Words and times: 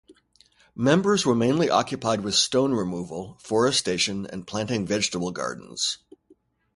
Members 0.73 1.27
were 1.27 1.35
mainly 1.35 1.69
occupied 1.69 2.21
with 2.21 2.33
stone-removal, 2.33 3.37
forestation 3.39 4.25
and 4.27 4.47
planting 4.47 4.83
vegetable 4.87 5.29
gardens. 5.31 5.99